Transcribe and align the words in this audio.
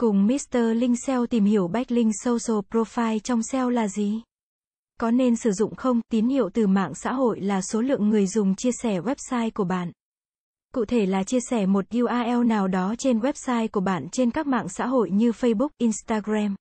Cùng 0.00 0.26
Mr. 0.26 0.58
Linh 0.76 0.96
SEO 0.96 1.26
tìm 1.26 1.44
hiểu 1.44 1.68
Backlink 1.68 2.12
Social 2.24 2.58
Profile 2.70 3.18
trong 3.18 3.42
SEO 3.42 3.70
là 3.70 3.88
gì? 3.88 4.22
Có 5.00 5.10
nên 5.10 5.36
sử 5.36 5.52
dụng 5.52 5.74
không? 5.74 6.00
Tín 6.08 6.28
hiệu 6.28 6.50
từ 6.54 6.66
mạng 6.66 6.94
xã 6.94 7.12
hội 7.12 7.40
là 7.40 7.60
số 7.60 7.80
lượng 7.80 8.08
người 8.08 8.26
dùng 8.26 8.54
chia 8.54 8.70
sẻ 8.82 9.00
website 9.00 9.50
của 9.54 9.64
bạn. 9.64 9.92
Cụ 10.74 10.84
thể 10.84 11.06
là 11.06 11.24
chia 11.24 11.38
sẻ 11.50 11.66
một 11.66 11.84
URL 11.96 12.46
nào 12.46 12.68
đó 12.68 12.94
trên 12.98 13.18
website 13.18 13.68
của 13.72 13.80
bạn 13.80 14.08
trên 14.12 14.30
các 14.30 14.46
mạng 14.46 14.68
xã 14.68 14.86
hội 14.86 15.10
như 15.10 15.30
Facebook, 15.30 15.68
Instagram, 15.78 16.54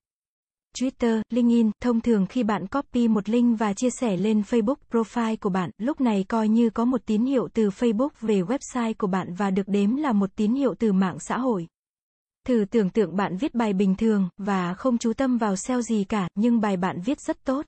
Twitter, 0.79 1.21
LinkedIn. 1.29 1.71
Thông 1.81 2.01
thường 2.01 2.25
khi 2.25 2.43
bạn 2.43 2.67
copy 2.67 3.07
một 3.07 3.29
link 3.29 3.59
và 3.59 3.73
chia 3.73 3.89
sẻ 3.89 4.17
lên 4.17 4.41
Facebook 4.41 4.75
profile 4.91 5.35
của 5.41 5.49
bạn, 5.49 5.69
lúc 5.77 6.01
này 6.01 6.25
coi 6.27 6.47
như 6.47 6.69
có 6.69 6.85
một 6.85 7.01
tín 7.05 7.25
hiệu 7.25 7.47
từ 7.53 7.69
Facebook 7.69 8.09
về 8.21 8.41
website 8.41 8.93
của 8.97 9.07
bạn 9.07 9.33
và 9.33 9.51
được 9.51 9.67
đếm 9.67 9.95
là 9.95 10.11
một 10.13 10.29
tín 10.35 10.53
hiệu 10.53 10.75
từ 10.79 10.93
mạng 10.93 11.17
xã 11.19 11.37
hội. 11.37 11.67
Thử 12.47 12.65
tưởng 12.71 12.89
tượng 12.89 13.15
bạn 13.15 13.37
viết 13.37 13.55
bài 13.55 13.73
bình 13.73 13.95
thường, 13.95 14.29
và 14.37 14.73
không 14.73 14.97
chú 14.97 15.13
tâm 15.13 15.37
vào 15.37 15.55
SEO 15.55 15.81
gì 15.81 16.03
cả, 16.03 16.27
nhưng 16.35 16.61
bài 16.61 16.77
bạn 16.77 17.01
viết 17.05 17.21
rất 17.21 17.43
tốt. 17.43 17.65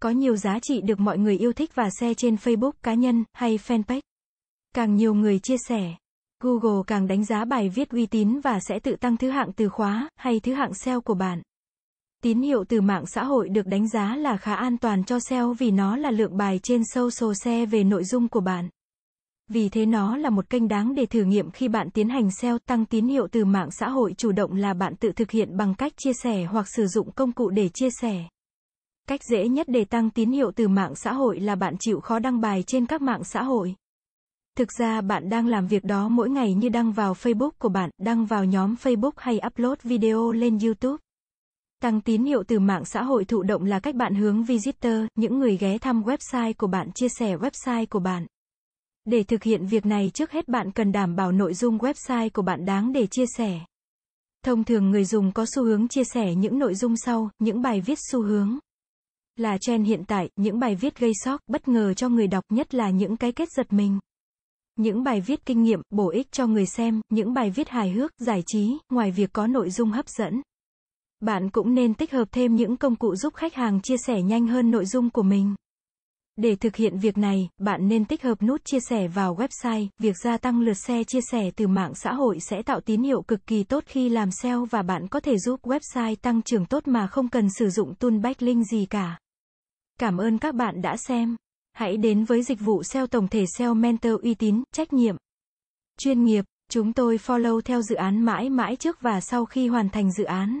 Có 0.00 0.10
nhiều 0.10 0.36
giá 0.36 0.58
trị 0.62 0.80
được 0.80 1.00
mọi 1.00 1.18
người 1.18 1.38
yêu 1.38 1.52
thích 1.52 1.74
và 1.74 1.90
share 1.90 2.14
trên 2.14 2.34
Facebook 2.34 2.72
cá 2.82 2.94
nhân, 2.94 3.24
hay 3.32 3.58
fanpage. 3.58 4.00
Càng 4.74 4.96
nhiều 4.96 5.14
người 5.14 5.38
chia 5.38 5.56
sẻ, 5.68 5.94
Google 6.40 6.82
càng 6.86 7.06
đánh 7.06 7.24
giá 7.24 7.44
bài 7.44 7.68
viết 7.68 7.90
uy 7.90 8.06
tín 8.06 8.40
và 8.40 8.60
sẽ 8.60 8.78
tự 8.78 8.96
tăng 8.96 9.16
thứ 9.16 9.30
hạng 9.30 9.52
từ 9.52 9.68
khóa, 9.68 10.08
hay 10.16 10.40
thứ 10.40 10.52
hạng 10.52 10.74
SEO 10.74 11.00
của 11.00 11.14
bạn. 11.14 11.42
Tín 12.22 12.42
hiệu 12.42 12.64
từ 12.68 12.80
mạng 12.80 13.04
xã 13.06 13.24
hội 13.24 13.48
được 13.48 13.66
đánh 13.66 13.88
giá 13.88 14.16
là 14.16 14.36
khá 14.36 14.54
an 14.54 14.78
toàn 14.78 15.04
cho 15.04 15.18
SEO 15.20 15.52
vì 15.52 15.70
nó 15.70 15.96
là 15.96 16.10
lượng 16.10 16.36
bài 16.36 16.60
trên 16.62 16.82
social 16.84 17.32
share 17.34 17.66
về 17.66 17.84
nội 17.84 18.04
dung 18.04 18.28
của 18.28 18.40
bạn. 18.40 18.68
Vì 19.52 19.68
thế 19.68 19.86
nó 19.86 20.16
là 20.16 20.30
một 20.30 20.50
kênh 20.50 20.68
đáng 20.68 20.94
để 20.94 21.06
thử 21.06 21.22
nghiệm 21.22 21.50
khi 21.50 21.68
bạn 21.68 21.90
tiến 21.90 22.08
hành 22.08 22.30
SEO 22.30 22.58
tăng 22.58 22.86
tín 22.86 23.06
hiệu 23.06 23.28
từ 23.32 23.44
mạng 23.44 23.68
xã 23.70 23.88
hội 23.88 24.14
chủ 24.16 24.32
động 24.32 24.52
là 24.52 24.74
bạn 24.74 24.96
tự 24.96 25.12
thực 25.12 25.30
hiện 25.30 25.56
bằng 25.56 25.74
cách 25.74 25.92
chia 25.96 26.12
sẻ 26.22 26.44
hoặc 26.44 26.66
sử 26.76 26.86
dụng 26.86 27.12
công 27.12 27.32
cụ 27.32 27.50
để 27.50 27.68
chia 27.68 27.88
sẻ. 28.00 28.24
Cách 29.08 29.20
dễ 29.30 29.48
nhất 29.48 29.66
để 29.68 29.84
tăng 29.84 30.10
tín 30.10 30.30
hiệu 30.30 30.50
từ 30.56 30.68
mạng 30.68 30.94
xã 30.94 31.12
hội 31.12 31.40
là 31.40 31.54
bạn 31.54 31.74
chịu 31.80 32.00
khó 32.00 32.18
đăng 32.18 32.40
bài 32.40 32.64
trên 32.66 32.86
các 32.86 33.02
mạng 33.02 33.24
xã 33.24 33.42
hội. 33.42 33.74
Thực 34.56 34.68
ra 34.78 35.00
bạn 35.00 35.28
đang 35.28 35.46
làm 35.46 35.66
việc 35.66 35.84
đó 35.84 36.08
mỗi 36.08 36.30
ngày 36.30 36.54
như 36.54 36.68
đăng 36.68 36.92
vào 36.92 37.12
Facebook 37.12 37.50
của 37.58 37.68
bạn, 37.68 37.90
đăng 38.02 38.26
vào 38.26 38.44
nhóm 38.44 38.74
Facebook 38.74 39.12
hay 39.16 39.40
upload 39.46 39.78
video 39.82 40.32
lên 40.32 40.58
YouTube. 40.58 41.00
Tăng 41.82 42.00
tín 42.00 42.24
hiệu 42.24 42.42
từ 42.48 42.58
mạng 42.58 42.84
xã 42.84 43.02
hội 43.02 43.24
thụ 43.24 43.42
động 43.42 43.64
là 43.64 43.80
cách 43.80 43.94
bạn 43.94 44.14
hướng 44.14 44.44
visitor, 44.44 45.04
những 45.14 45.38
người 45.38 45.56
ghé 45.56 45.78
thăm 45.78 46.02
website 46.02 46.52
của 46.58 46.66
bạn 46.66 46.92
chia 46.92 47.08
sẻ 47.08 47.36
website 47.36 47.86
của 47.90 48.00
bạn. 48.00 48.26
Để 49.04 49.22
thực 49.22 49.42
hiện 49.42 49.66
việc 49.66 49.86
này 49.86 50.10
trước 50.14 50.30
hết 50.30 50.48
bạn 50.48 50.70
cần 50.70 50.92
đảm 50.92 51.16
bảo 51.16 51.32
nội 51.32 51.54
dung 51.54 51.78
website 51.78 52.30
của 52.34 52.42
bạn 52.42 52.64
đáng 52.64 52.92
để 52.92 53.06
chia 53.06 53.24
sẻ. 53.36 53.60
Thông 54.44 54.64
thường 54.64 54.90
người 54.90 55.04
dùng 55.04 55.32
có 55.32 55.46
xu 55.54 55.64
hướng 55.64 55.88
chia 55.88 56.04
sẻ 56.04 56.34
những 56.34 56.58
nội 56.58 56.74
dung 56.74 56.96
sau, 56.96 57.30
những 57.38 57.62
bài 57.62 57.80
viết 57.80 57.98
xu 58.10 58.22
hướng. 58.22 58.58
Là 59.36 59.58
trend 59.60 59.86
hiện 59.86 60.04
tại, 60.08 60.30
những 60.36 60.58
bài 60.58 60.74
viết 60.74 60.98
gây 60.98 61.12
sốc, 61.24 61.40
bất 61.46 61.68
ngờ 61.68 61.94
cho 61.94 62.08
người 62.08 62.26
đọc 62.26 62.44
nhất 62.48 62.74
là 62.74 62.90
những 62.90 63.16
cái 63.16 63.32
kết 63.32 63.48
giật 63.56 63.72
mình. 63.72 63.98
Những 64.76 65.02
bài 65.02 65.20
viết 65.20 65.46
kinh 65.46 65.62
nghiệm, 65.62 65.82
bổ 65.90 66.10
ích 66.10 66.32
cho 66.32 66.46
người 66.46 66.66
xem, 66.66 67.00
những 67.08 67.34
bài 67.34 67.50
viết 67.50 67.68
hài 67.68 67.90
hước, 67.90 68.12
giải 68.18 68.42
trí, 68.46 68.78
ngoài 68.90 69.10
việc 69.10 69.30
có 69.32 69.46
nội 69.46 69.70
dung 69.70 69.90
hấp 69.90 70.08
dẫn. 70.08 70.42
Bạn 71.20 71.50
cũng 71.50 71.74
nên 71.74 71.94
tích 71.94 72.12
hợp 72.12 72.28
thêm 72.32 72.56
những 72.56 72.76
công 72.76 72.96
cụ 72.96 73.16
giúp 73.16 73.34
khách 73.34 73.54
hàng 73.54 73.80
chia 73.82 73.96
sẻ 74.06 74.22
nhanh 74.22 74.46
hơn 74.46 74.70
nội 74.70 74.86
dung 74.86 75.10
của 75.10 75.22
mình. 75.22 75.54
Để 76.36 76.56
thực 76.56 76.76
hiện 76.76 76.98
việc 76.98 77.18
này, 77.18 77.48
bạn 77.58 77.88
nên 77.88 78.04
tích 78.04 78.22
hợp 78.22 78.42
nút 78.42 78.64
chia 78.64 78.80
sẻ 78.80 79.08
vào 79.08 79.36
website, 79.36 79.86
việc 79.98 80.16
gia 80.24 80.38
tăng 80.38 80.60
lượt 80.60 80.74
xe 80.74 81.04
chia 81.04 81.20
sẻ 81.30 81.50
từ 81.56 81.66
mạng 81.66 81.92
xã 81.94 82.12
hội 82.12 82.40
sẽ 82.40 82.62
tạo 82.62 82.80
tín 82.80 83.02
hiệu 83.02 83.22
cực 83.22 83.46
kỳ 83.46 83.64
tốt 83.64 83.84
khi 83.86 84.08
làm 84.08 84.30
SEO 84.30 84.64
và 84.64 84.82
bạn 84.82 85.08
có 85.08 85.20
thể 85.20 85.38
giúp 85.38 85.60
website 85.62 86.16
tăng 86.16 86.42
trưởng 86.42 86.66
tốt 86.66 86.88
mà 86.88 87.06
không 87.06 87.28
cần 87.28 87.48
sử 87.58 87.70
dụng 87.70 87.94
tool 87.94 88.18
backlink 88.18 88.66
gì 88.66 88.86
cả. 88.90 89.18
Cảm 90.00 90.16
ơn 90.16 90.38
các 90.38 90.54
bạn 90.54 90.82
đã 90.82 90.96
xem. 90.96 91.36
Hãy 91.72 91.96
đến 91.96 92.24
với 92.24 92.42
dịch 92.42 92.60
vụ 92.60 92.82
SEO 92.82 93.06
tổng 93.06 93.28
thể 93.28 93.44
SEO 93.58 93.74
Mentor 93.74 94.20
uy 94.22 94.34
tín, 94.34 94.62
trách 94.74 94.92
nhiệm, 94.92 95.16
chuyên 95.98 96.24
nghiệp. 96.24 96.44
Chúng 96.70 96.92
tôi 96.92 97.18
follow 97.26 97.60
theo 97.60 97.82
dự 97.82 97.94
án 97.94 98.22
mãi 98.22 98.50
mãi 98.50 98.76
trước 98.76 99.00
và 99.00 99.20
sau 99.20 99.44
khi 99.44 99.68
hoàn 99.68 99.88
thành 99.88 100.12
dự 100.12 100.24
án. 100.24 100.60